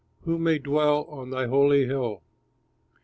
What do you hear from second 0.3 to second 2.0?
may dwell on thy holy